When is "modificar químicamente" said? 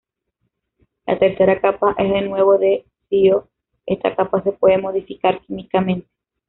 4.79-6.07